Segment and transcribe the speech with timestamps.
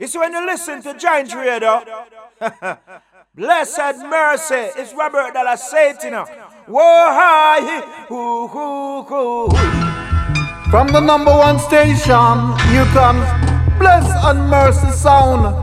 [0.00, 1.84] It's when you listen to Giant Radio.
[3.34, 4.72] Blessed mercy.
[4.80, 6.26] It's Robert Dalla Satina.
[6.66, 9.50] Whoa, hi, hoo, hoo, hoo.
[10.70, 13.28] From the number one station, here comes
[13.78, 15.54] Bless and Mercy Sound.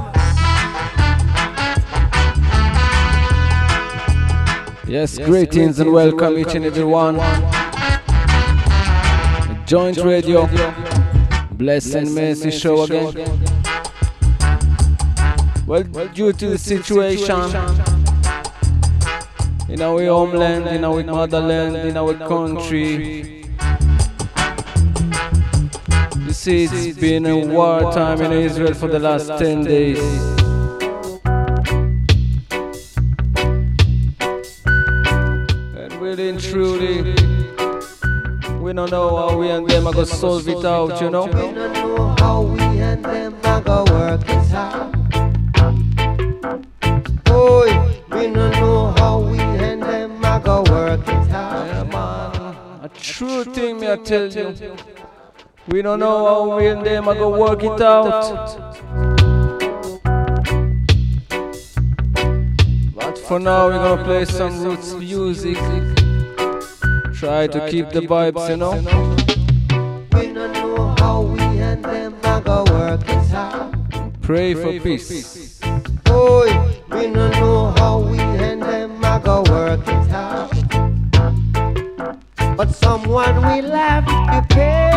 [4.88, 7.15] Yes, greetings and welcome each and every one.
[9.65, 10.47] Joint Radio,
[11.54, 13.57] Bless and Mercy Show again.
[15.68, 17.36] Well, due to the situation
[19.68, 23.43] in our homeland, in our motherland, in our country,
[26.23, 30.00] you see, it's been a wartime in Israel for the last 10 days.
[35.75, 37.02] And really truly,
[38.61, 41.25] we don't know how we and them are to solve it out, you know?
[41.25, 44.86] We don't know how we and them are to work it out.
[48.18, 51.68] We don't know how we and them are gonna work it out.
[51.68, 52.56] Yeah, man.
[52.84, 54.76] A true thing, me I tell you.
[55.68, 58.48] We don't know how we and them are gonna work it out.
[62.96, 65.58] But for now, we're gonna play some roots music.
[67.14, 68.74] Try to keep the vibes, you know.
[70.18, 73.76] We don't know how we and them are gonna work it out.
[74.22, 75.59] Pray for peace.
[76.08, 76.67] Oh,
[76.98, 78.17] we don't know how we
[79.44, 80.52] work it out.
[82.58, 84.92] But someone will have to pay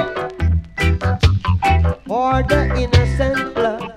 [2.06, 3.93] for the innocent blood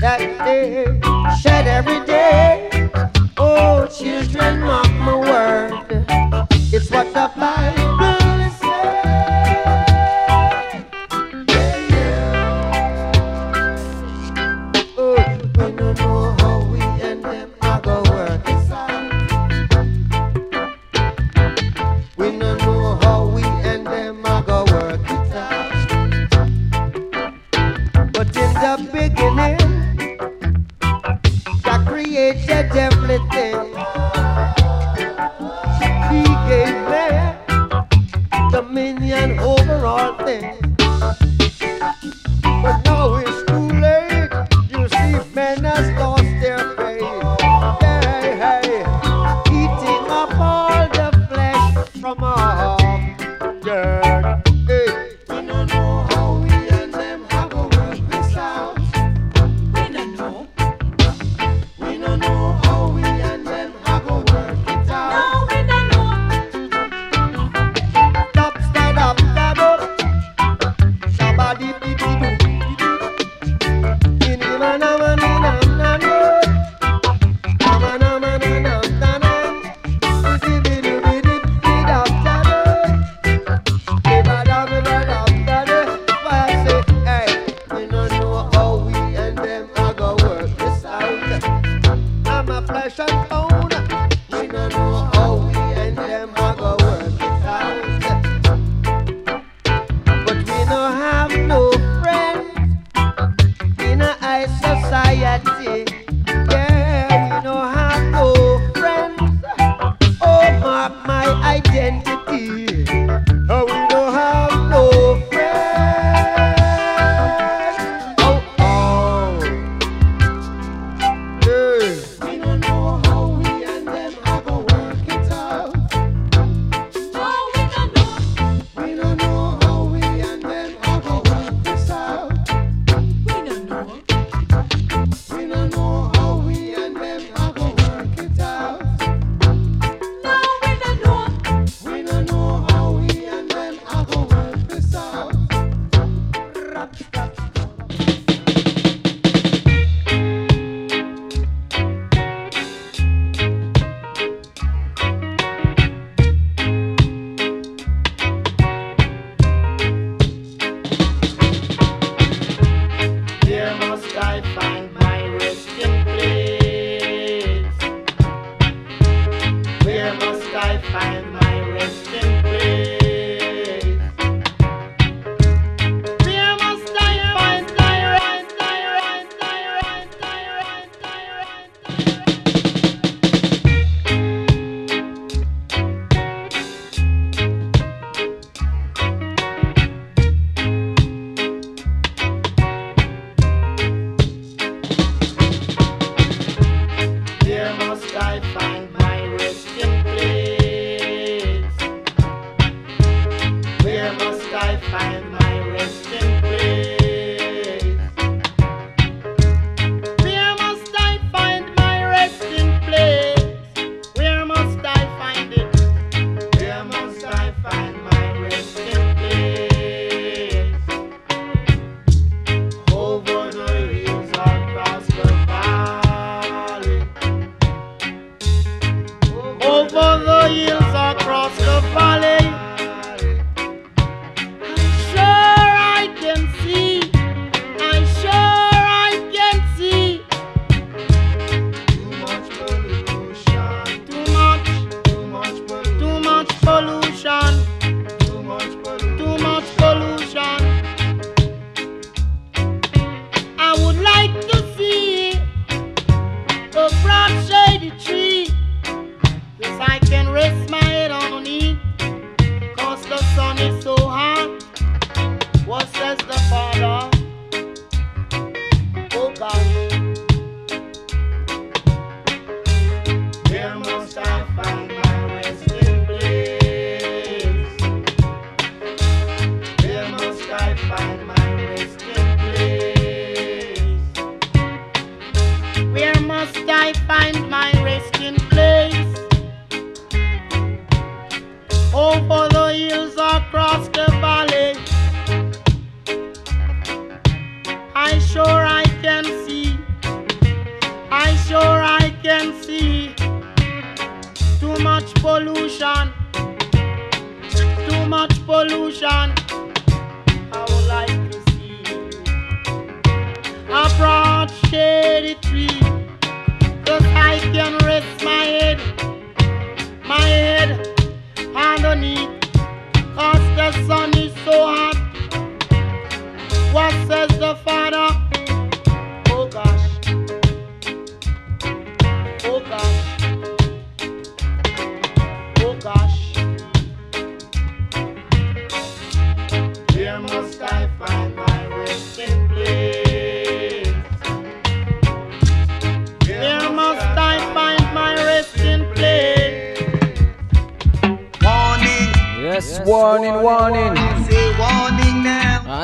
[0.00, 1.00] that they
[1.40, 2.90] shed every day.
[3.36, 5.72] Oh, children, mark my word.
[6.72, 8.03] It's what the Bible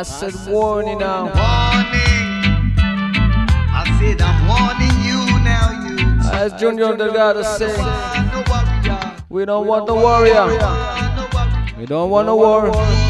[0.01, 1.25] I said, I said warning now.
[1.25, 1.35] Warning.
[3.69, 6.31] I said, I'm warning you now, you.
[6.33, 7.77] As Junior Delgado say,
[9.29, 10.47] we don't want no warrior.
[11.77, 13.10] We don't want no war.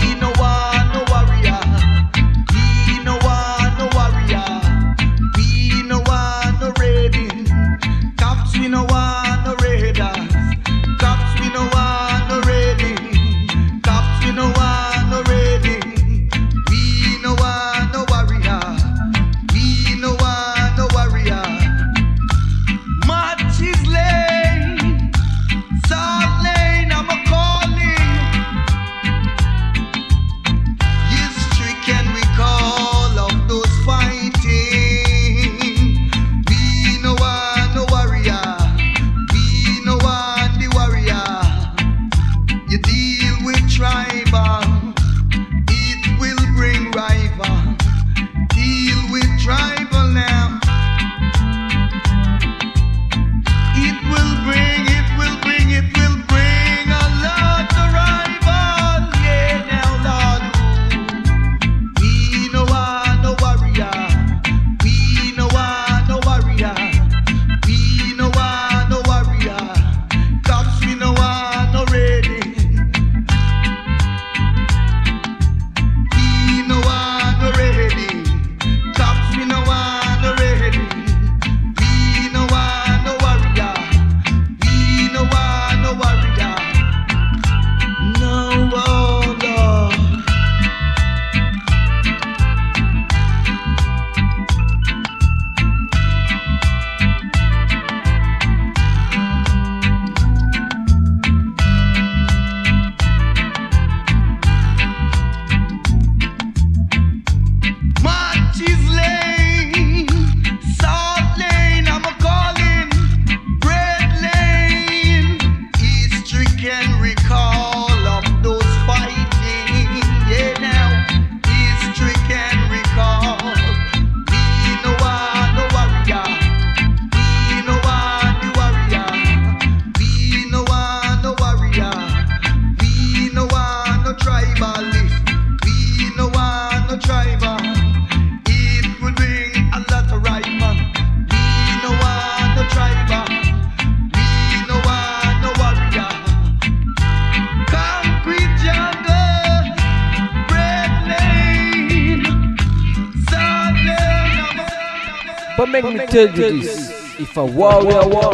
[156.11, 157.21] protected with this.
[157.21, 158.33] If a warrior war,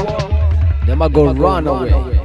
[0.86, 2.15] them are gonna run away.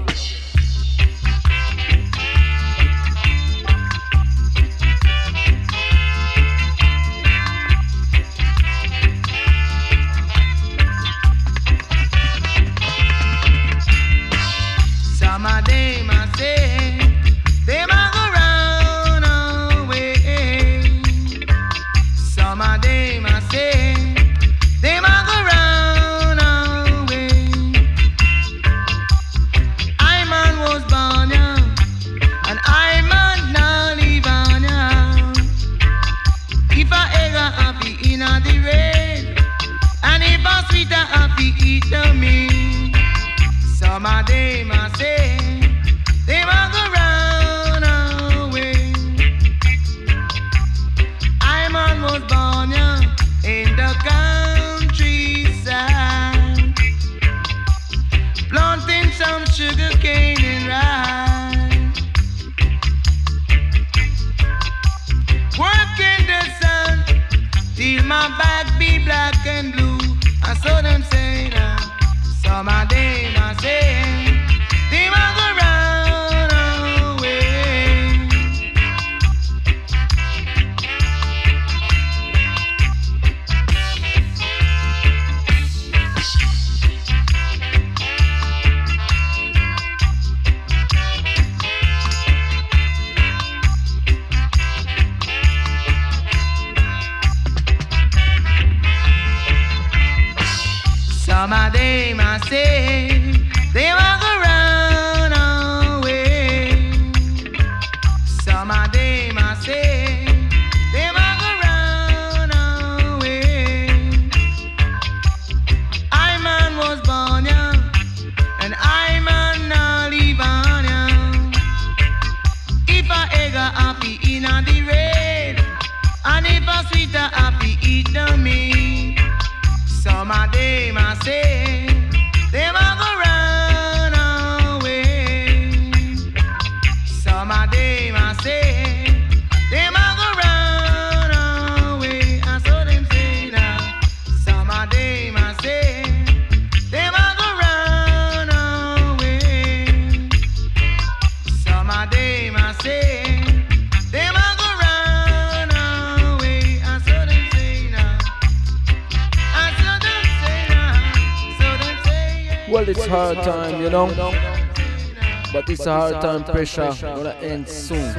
[166.65, 167.15] pressure.
[167.15, 168.13] Gonna end soon.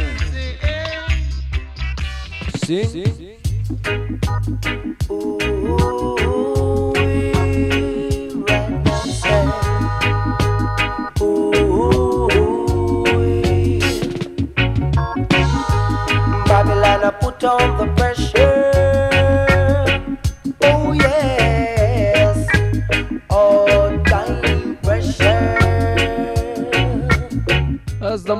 [2.64, 3.38] See.
[5.10, 6.51] Ooh.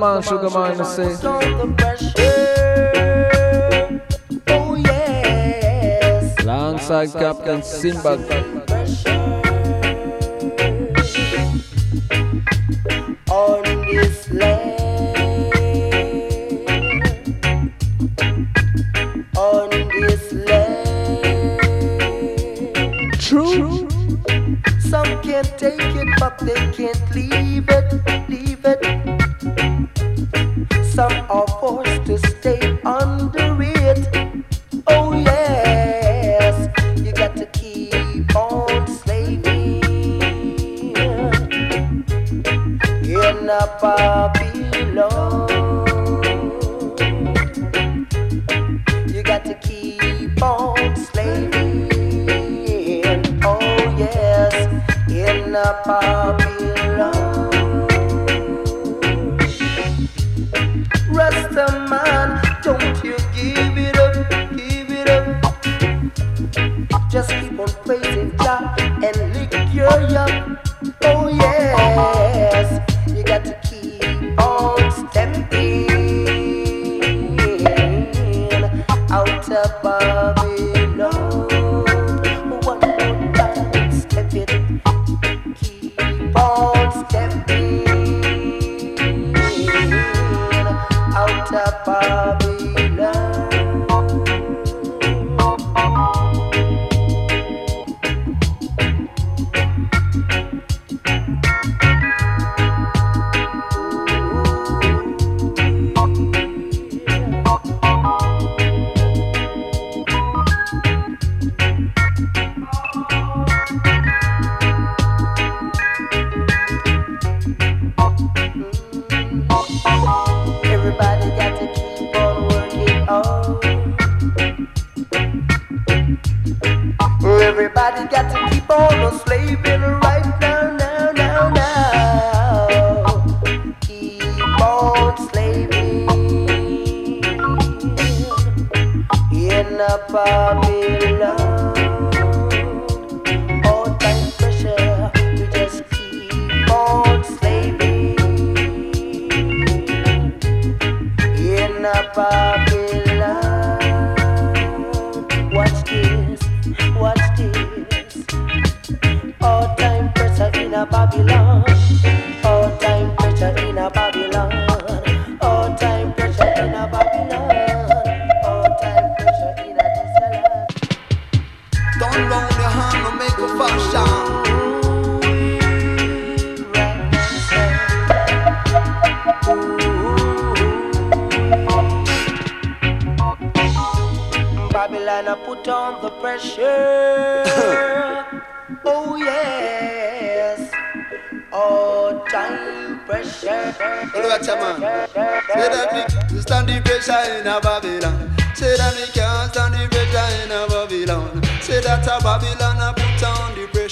[0.03, 0.75] Longside sugar man,
[6.43, 8.52] Alongside Captain Sinbad.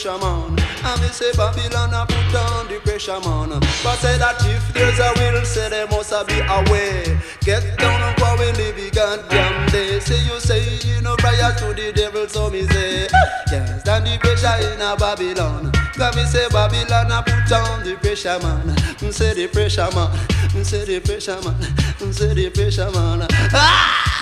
[0.02, 0.56] pressure, man.
[0.84, 3.50] I me say Babylon a put down the pressure, man.
[3.84, 7.20] But say that if there's a will, say there must a be a way.
[7.42, 10.00] Get down and go and live the goddamn day.
[10.00, 13.08] Say you say you no prior to the devil, so me say
[13.50, 15.72] can't stand the pressure in a Babylon.
[15.94, 18.66] Cause me say Babylon a put down the pressure, man.
[19.02, 20.10] Me say the pressure, man.
[20.56, 21.58] Me say the pressure, man.
[22.02, 23.28] Me say the pressure, man.
[23.54, 24.18] Ah!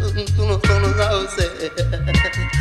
[0.00, 2.51] No, no, no, no, say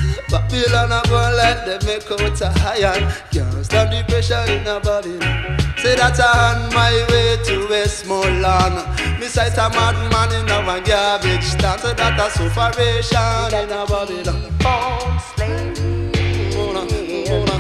[0.52, 0.68] house.
[0.68, 2.50] Babylon a go like them make out a
[2.84, 3.14] iron.
[3.32, 5.60] Can't stand the pressure in a Babylon.
[5.78, 9.20] Say that I'm on my way to Westmoreland.
[9.20, 11.82] Me sight a madman in a garbage stand.
[11.82, 14.52] Say that a sufferation in a Babylon.
[14.60, 16.12] Born slavery.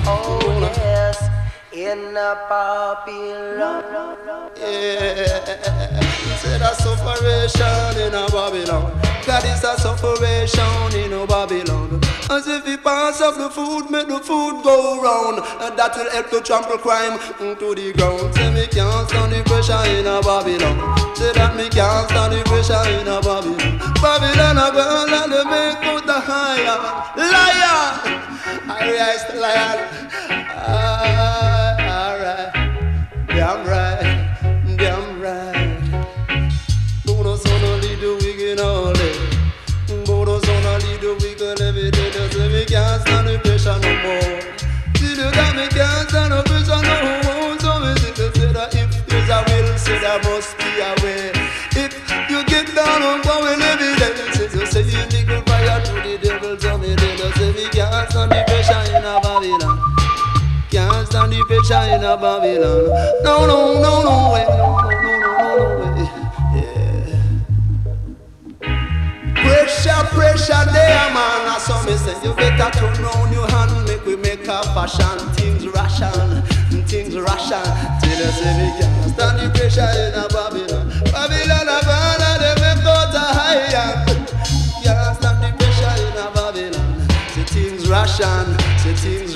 [0.03, 1.29] Oh yes,
[1.71, 3.83] in a Babylon.
[4.57, 6.01] Yeah.
[6.37, 9.01] Say that sufferation in a Babylon.
[9.25, 12.01] God is a sufferation in a Babylon.
[12.31, 15.43] As if he pass up the food, make the food go round.
[15.59, 17.19] And that will help to trample crime
[17.59, 18.33] to the ground.
[18.35, 20.79] Say me can't stand the pressure in a Babylon.
[21.13, 23.83] Say that me can't stand the pressure in a Babylon.
[23.99, 24.79] Babylon a go
[25.11, 26.79] and they make out the higher.
[27.19, 27.99] Liar!
[28.63, 29.43] I rise the.
[30.55, 33.27] Ah, alright.
[33.27, 33.80] Damn right.
[61.47, 62.85] Pressure in a Babylon.
[63.23, 64.45] No, no, no, no way.
[64.49, 66.07] No, no, no, no, way.
[66.55, 67.17] Yeah.
[69.35, 71.47] Pressure, pressure there, man.
[71.47, 75.19] I saw me say you better turn round your hand, make we make a fashion.
[75.35, 76.41] Things ration,
[76.87, 77.63] things ration.
[77.99, 80.87] Till they say we can't stand the pressure in a Babylon.
[81.11, 84.05] Babylon, a Babylon, they make out a higher.
[84.83, 86.87] Can't stand the pressure in a Babylon.
[87.35, 88.47] Say things ration,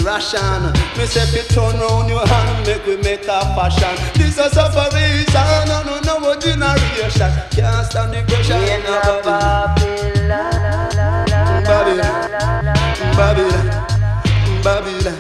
[0.05, 0.71] ration.
[0.97, 3.95] Me say fi turn round your hand, make we make a fashion.
[4.13, 7.31] This a sufferation, no no no generation.
[7.51, 9.75] Can't stand the pressure in In a Babylon.
[11.65, 11.65] Babylon.
[11.65, 12.29] Babylon,
[13.15, 13.67] Babylon,
[14.63, 15.17] Babylon.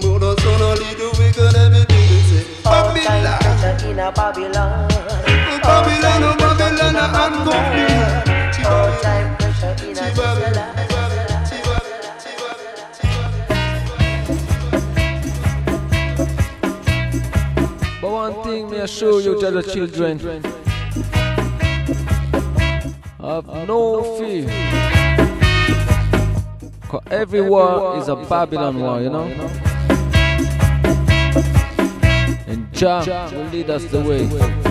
[0.00, 2.44] Bono sono little wicked everything they say.
[2.62, 3.20] Babylon,
[3.90, 4.88] in a Babylon.
[5.62, 8.07] Babylon, oh Babylon, and company.
[18.48, 20.18] Thing me assure you, to the children,
[23.20, 24.48] have no fear.
[26.88, 29.26] Cause every war is a Babylon war, you know.
[32.46, 34.67] And Jah will lead us the way.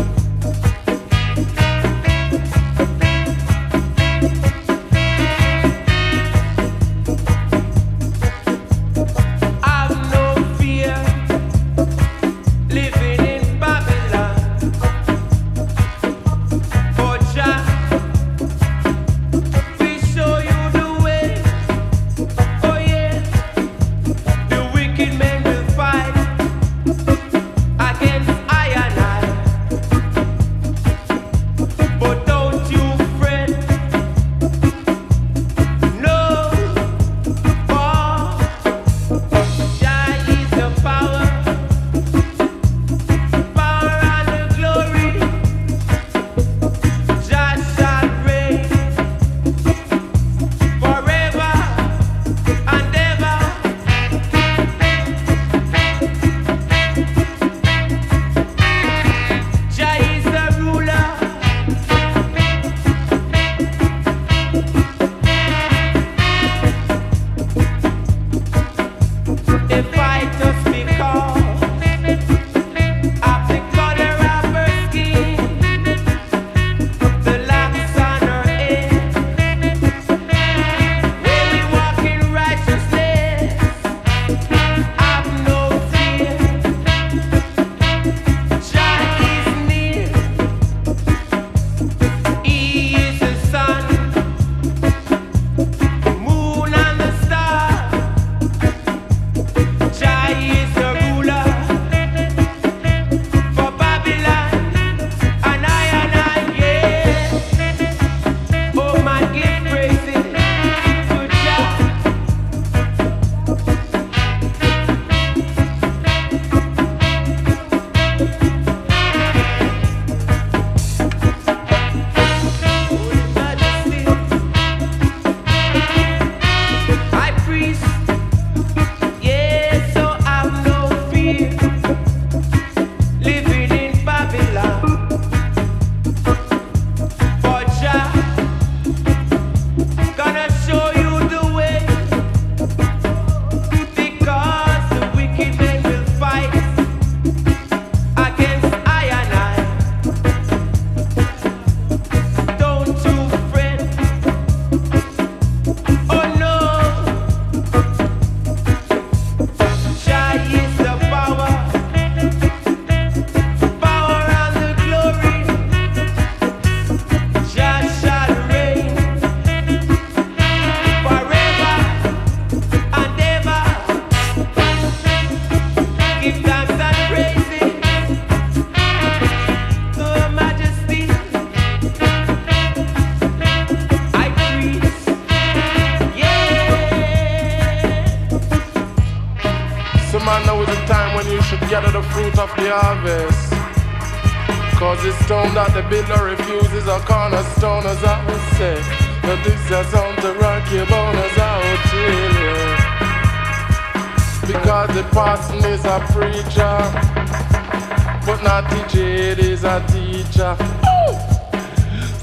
[209.77, 210.57] A teacher.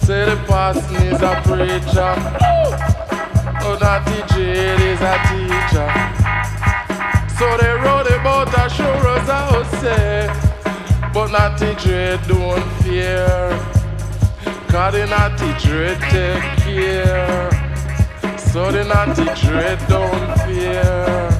[0.02, 2.14] Say the pastor is a preacher,
[3.62, 5.88] Oh, not the jade is a teacher.
[7.38, 10.26] So they wrote about a sure as I would say,
[11.12, 13.28] but not dread don't fear.
[14.66, 17.50] Cause the natty dread take care.
[18.36, 21.33] So the natty dread don't fear.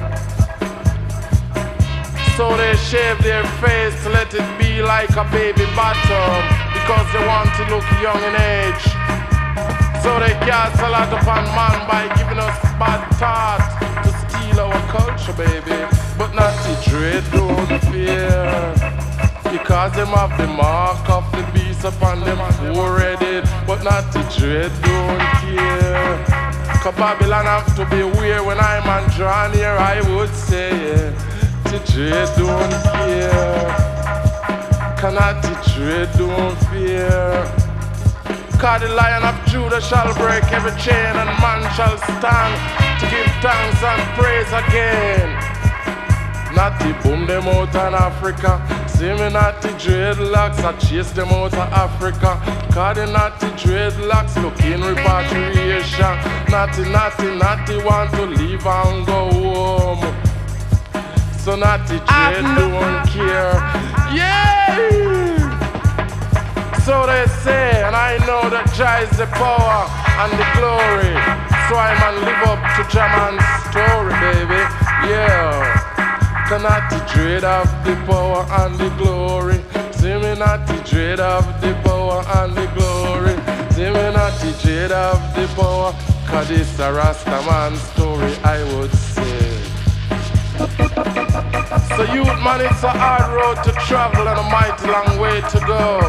[2.37, 6.43] So they shave their face to let it be like a baby bottom
[6.75, 8.83] because they want to look young in age.
[10.03, 13.71] So they cast a lot upon man by giving us bad thoughts
[14.03, 15.79] to steal our culture, baby.
[16.17, 18.75] But not the dread, don't fear.
[19.49, 22.37] Because them have the mark of the beast upon them
[22.75, 23.47] forehead.
[23.65, 26.25] But not the dread, don't care.
[26.83, 31.34] Cause Babylon have to be weird when I'm on drawn here, I would say, yeah.
[31.83, 33.75] Dread don't care.
[34.97, 35.43] Cannot
[35.75, 37.43] dread don't fear.
[38.57, 42.55] Cause the lion of Judah shall break every chain and man shall stand
[42.99, 45.29] to give thanks and praise again.
[46.55, 48.63] Not the boom them out in Africa.
[48.87, 52.39] See me not the dreadlocks, I chase them out of Africa.
[52.71, 56.15] Cause the dreadlocks, looking repatriation.
[56.49, 60.24] Natty, natty, natty want to leave and go home.
[61.45, 63.53] So not the dread don't care.
[63.53, 64.17] Ah, ah, ah.
[64.17, 65.45] Yeah!
[66.81, 69.85] So they say, and I know that Jah is the power
[70.25, 71.13] and the glory.
[71.69, 74.57] So I man live up to Jaman's story, baby.
[75.05, 75.69] Yeah.
[76.49, 79.61] Cannot the dread of the power and the glory.
[79.93, 83.37] See me not the dread of the power and the glory.
[83.77, 85.93] See me not the dread of the power.
[86.25, 89.64] Cause it's a Rasta man story, I would say.
[91.95, 95.59] So youth man, it's a hard road to travel and a mighty long way to
[95.67, 95.99] go.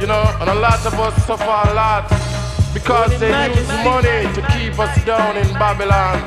[0.00, 2.08] You know, and a lot of us suffer a lot
[2.72, 6.20] because they use money to keep us down in Babylon.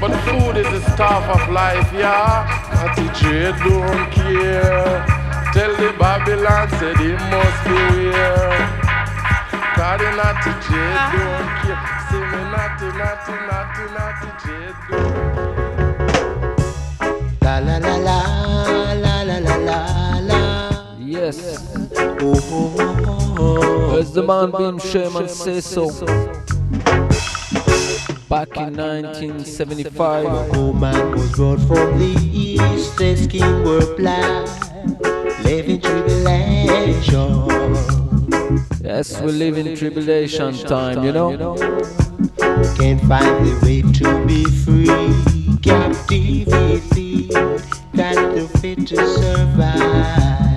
[0.00, 2.48] But food is the stuff of life, yeah.
[2.96, 5.04] The trade don't care.
[5.52, 8.84] Tell the Babylon say they must be weird.
[9.76, 11.80] Cause they not the trade don't care.
[12.08, 14.24] See me naughty, naughty, naughty, naughty
[14.90, 15.83] don't
[17.44, 20.96] La la la la la la la la la.
[20.98, 21.62] Yes.
[21.94, 23.98] Oh, oh, oh, oh.
[23.98, 25.90] As the man Bim Sherman says so.
[28.30, 30.26] Back in 1975.
[30.54, 34.48] Oh man was brought from the east, his skin were black,
[35.44, 37.28] living tribulation.
[38.82, 41.36] Yes, we live in tribulation time, you know.
[42.78, 45.33] Can't find the way to be free
[45.64, 47.32] got DVD
[47.92, 50.53] that the fit to survive.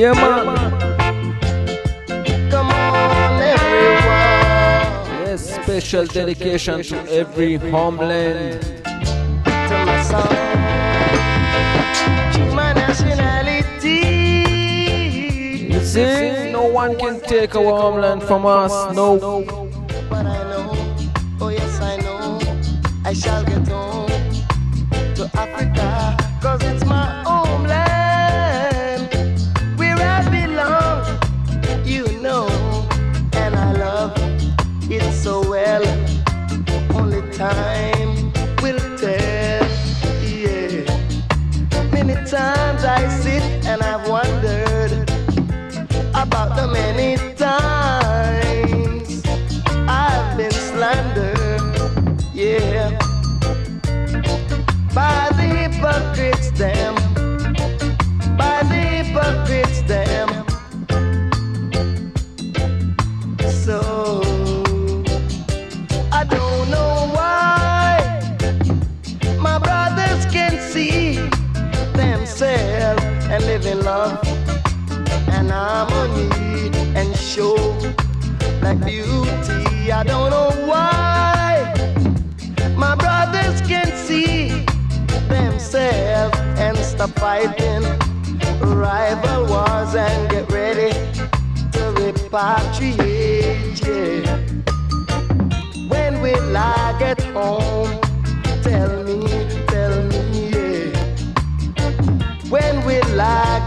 [0.00, 0.56] Yeah, man.
[2.50, 5.26] Come on, everyone.
[5.26, 8.62] Yes, special dedication to every homeland.
[8.64, 9.76] To.
[12.32, 14.00] To my nationality.
[15.84, 18.72] See, no one can take our homeland from us.
[18.96, 19.69] No.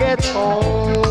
[0.04, 1.03] gets home.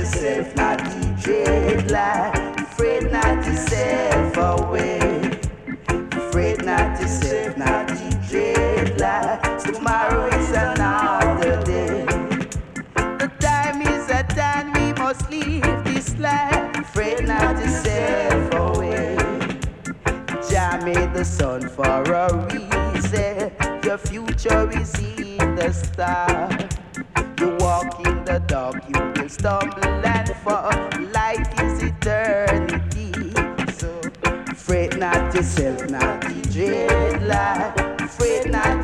[0.00, 2.32] yourself, not DJ lie.
[2.56, 4.98] Afraid not yourself away.
[6.12, 9.38] Afraid not yourself, not DJ lie.
[9.58, 12.06] Tomorrow is another day.
[12.94, 16.76] The time is at time we must leave this life.
[16.78, 19.16] Afraid not yourself away.
[20.48, 23.52] Jah made the sun for a reason.
[23.84, 26.79] Your future is in the stars
[28.50, 30.72] dog, you will stumble and fall.
[31.12, 33.12] Life is eternity.
[33.74, 34.00] So,
[34.56, 38.10] fret not yourself, not the dread life.
[38.10, 38.79] Fret not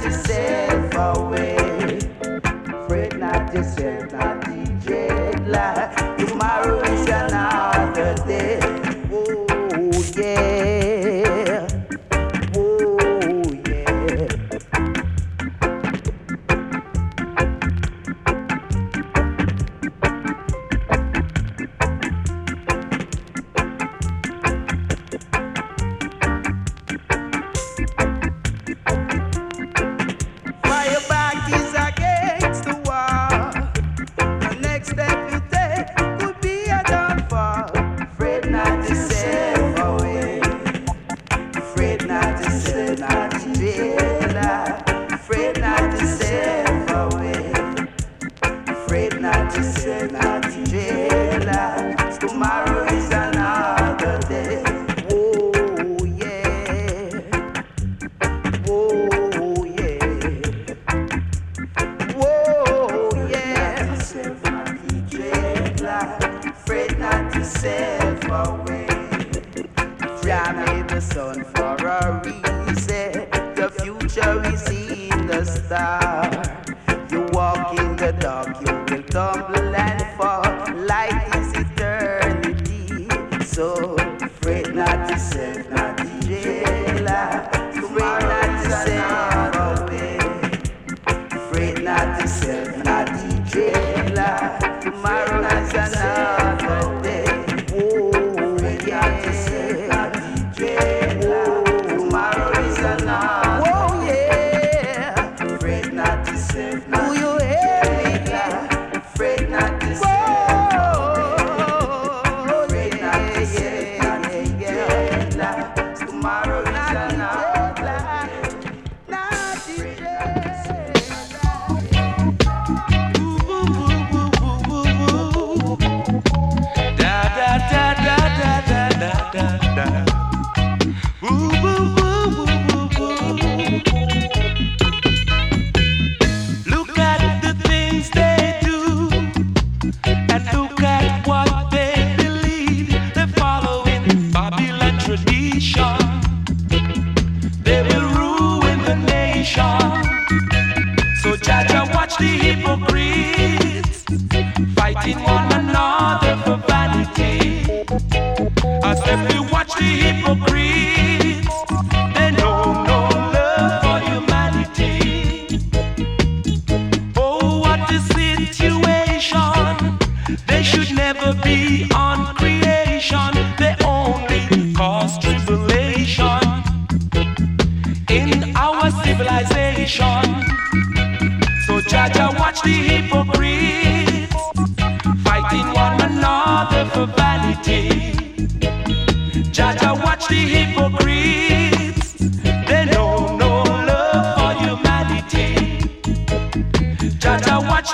[78.06, 80.44] the dark you will tumble and fall.
[80.86, 83.08] Light is eternity.
[83.44, 83.85] So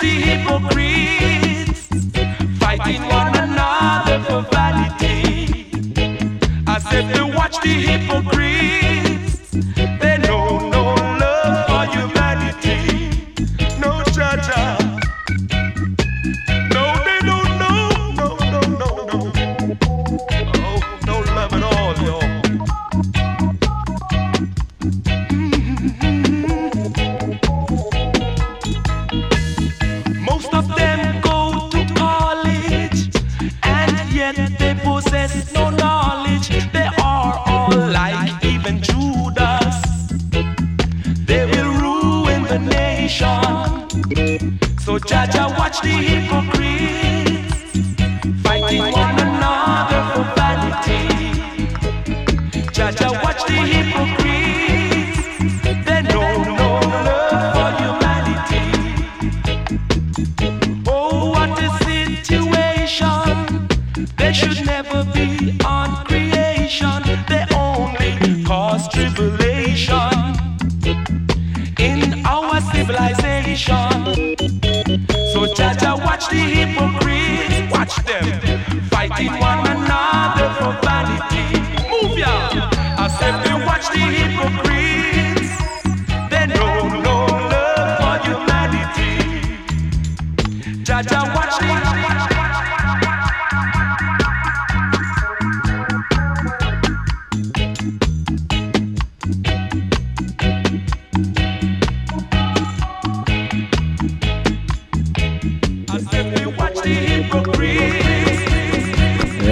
[0.03, 1.87] the hypocrites
[2.59, 5.67] fighting one another for vanity.
[6.67, 9.12] I said, they watch the hypocrites.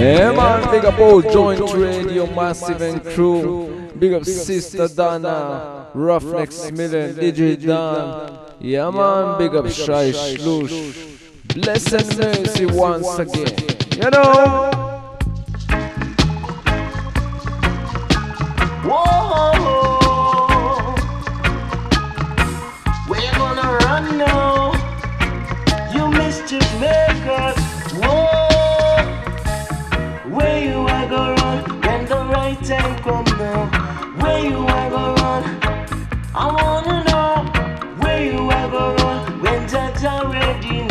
[0.01, 3.91] Yeah, man, big up all joint radio, massive and crew.
[3.99, 8.39] Big up Sister Dana, Roughnecks Million, DJ Dan.
[8.59, 11.53] Yeah, man, big up Shai Shlush.
[11.53, 13.55] Bless and mercy once again.
[14.01, 14.71] You know.
[18.83, 19.90] Whoa!
[40.03, 40.90] already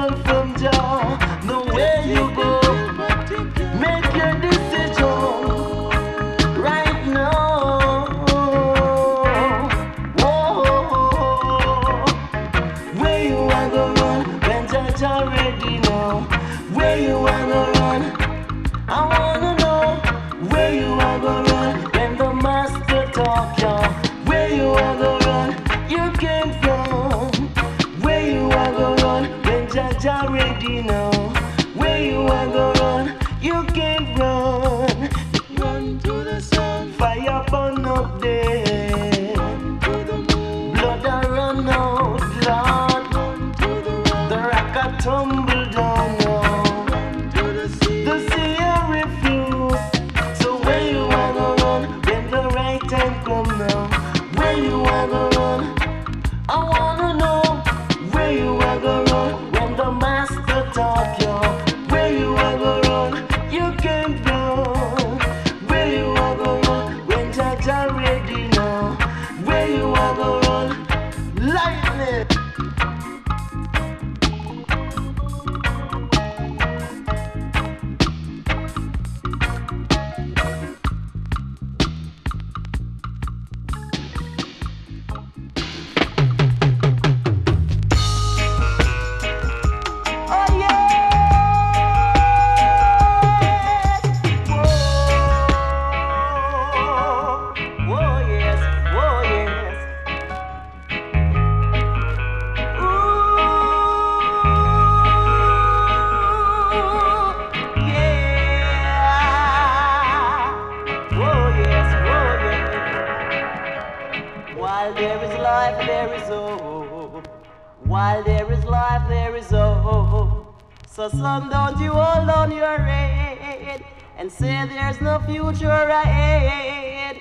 [119.11, 120.55] there is hope.
[120.87, 123.83] So son, don't you hold on your head
[124.17, 127.19] and say there's no future ahead.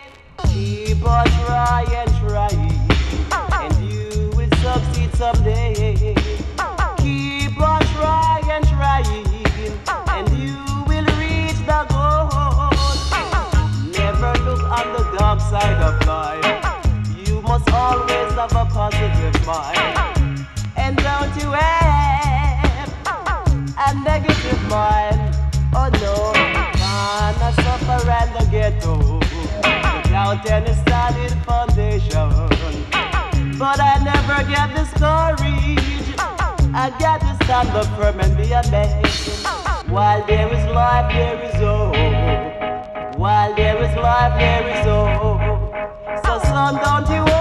[0.49, 2.89] Keep on trying, trying,
[3.63, 6.15] and you will succeed someday.
[6.99, 9.27] Keep on trying, trying,
[10.15, 12.71] and you will reach the goal.
[13.99, 16.61] Never look on the dark side of life.
[17.27, 20.20] You must always have a positive mind
[21.03, 22.91] don't you have
[23.87, 25.21] a negative mind?
[25.73, 26.33] Oh no,
[26.81, 28.95] man, I suffer in the ghetto
[30.03, 32.31] without any solid foundation.
[33.59, 36.15] But I never get discouraged.
[36.73, 39.05] I got to stand up firm and be a man.
[39.89, 43.19] While there is life, there is hope.
[43.19, 45.41] While there is life, there is hope.
[46.25, 47.40] So son, don't you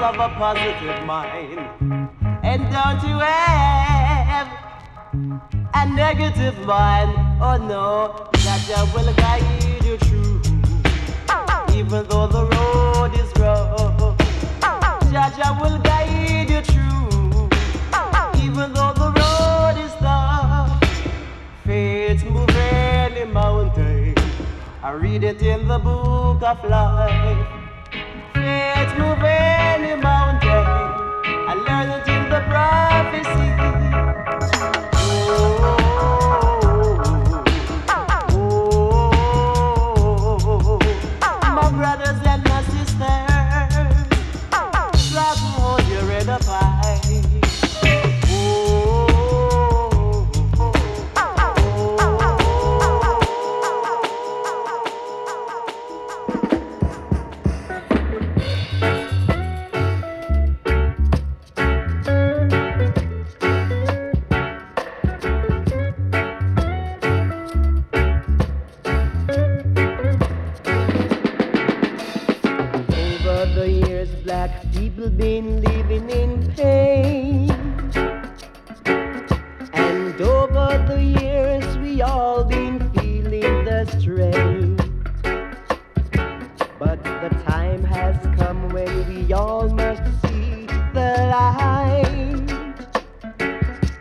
[0.00, 1.58] Of a positive mind.
[2.44, 4.48] And don't you have
[5.74, 7.12] a negative mind?
[7.42, 10.40] Oh no, that will guide you through,
[11.76, 14.16] Even though the road is rough,
[15.10, 17.50] Jah Jah will guide you through,
[18.40, 20.80] Even though the road is tough,
[21.66, 24.14] faith move any mountain.
[24.82, 27.57] I read it in the book of life
[32.48, 34.77] prophecy.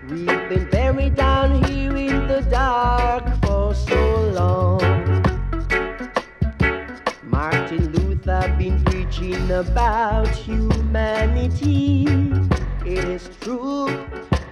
[0.09, 4.79] We've been buried down here in the dark for so long.
[7.23, 12.05] Martin Luther been preaching about humanity.
[12.85, 13.89] It is true.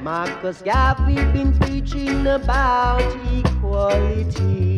[0.01, 3.01] Marcus Garvey been preaching about
[3.33, 4.74] equality.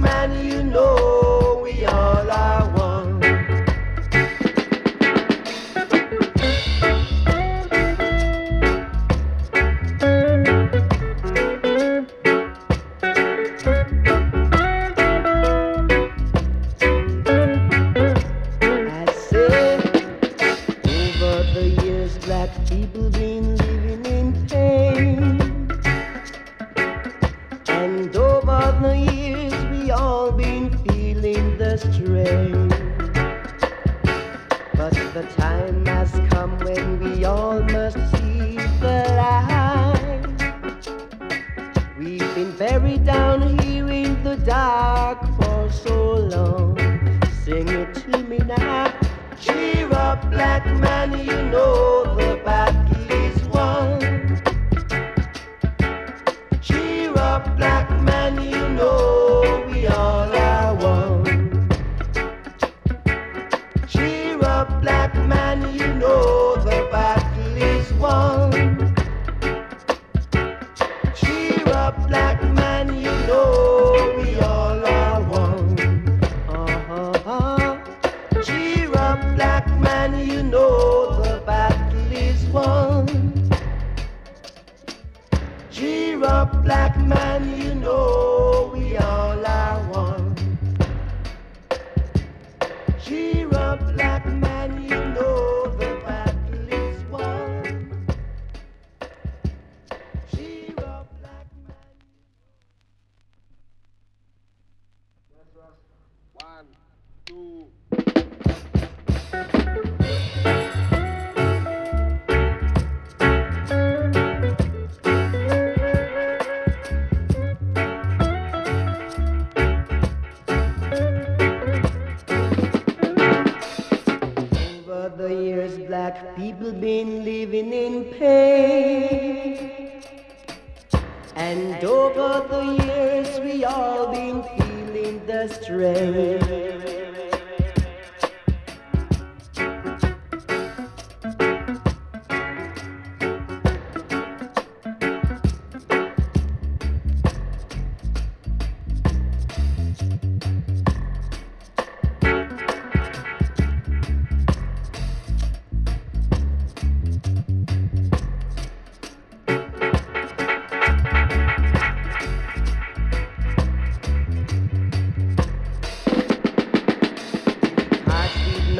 [0.00, 1.09] man you know.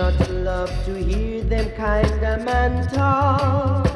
[0.01, 3.86] not love to hear them kind of man talk.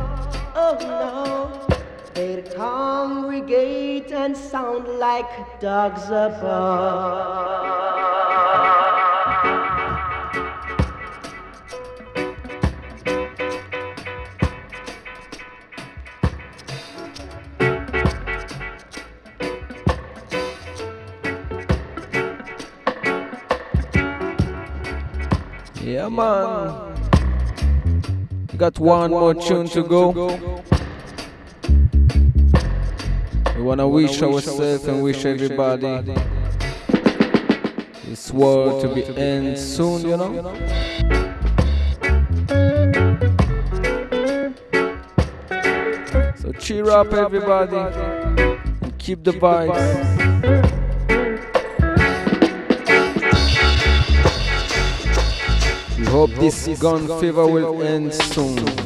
[0.55, 1.79] Oh no,
[2.13, 7.84] they congregate and sound like dogs above.
[25.95, 26.67] Yeah, man.
[28.49, 30.13] Got, Got one, one more tune, tune to go.
[30.13, 30.65] To go.
[33.57, 36.21] We wanna we wish ourselves and wish everybody, everybody.
[38.07, 40.33] this world to be to end, end soon, soon, you know.
[40.35, 40.55] You know?
[46.35, 48.43] So cheer, cheer up, everybody, everybody,
[48.83, 49.69] and keep the keep vibes.
[49.69, 50.14] The vibes.
[56.15, 58.84] hope this gun fever will end soon.